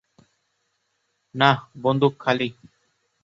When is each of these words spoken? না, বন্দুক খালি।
না, 1.35 1.49
বন্দুক 1.83 2.13
খালি। 2.19 2.47